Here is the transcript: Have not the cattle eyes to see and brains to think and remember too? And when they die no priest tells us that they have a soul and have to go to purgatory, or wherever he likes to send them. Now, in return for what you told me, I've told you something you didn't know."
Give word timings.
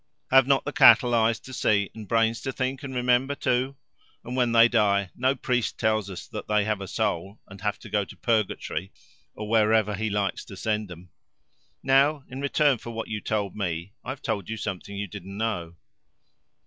Have 0.31 0.47
not 0.47 0.65
the 0.65 0.71
cattle 0.71 1.13
eyes 1.13 1.39
to 1.41 1.53
see 1.53 1.91
and 1.93 2.07
brains 2.07 2.41
to 2.41 2.51
think 2.51 2.81
and 2.81 2.95
remember 2.95 3.35
too? 3.35 3.75
And 4.23 4.35
when 4.35 4.51
they 4.51 4.67
die 4.67 5.11
no 5.15 5.35
priest 5.35 5.77
tells 5.77 6.09
us 6.09 6.25
that 6.29 6.47
they 6.47 6.63
have 6.63 6.81
a 6.81 6.87
soul 6.87 7.39
and 7.47 7.61
have 7.61 7.77
to 7.81 7.87
go 7.91 8.03
to 8.05 8.17
purgatory, 8.17 8.91
or 9.35 9.47
wherever 9.47 9.93
he 9.93 10.09
likes 10.09 10.43
to 10.45 10.57
send 10.57 10.87
them. 10.87 11.11
Now, 11.83 12.23
in 12.29 12.41
return 12.41 12.79
for 12.79 12.89
what 12.89 13.09
you 13.09 13.21
told 13.21 13.55
me, 13.55 13.93
I've 14.03 14.23
told 14.23 14.49
you 14.49 14.57
something 14.57 14.95
you 14.97 15.05
didn't 15.05 15.37
know." 15.37 15.75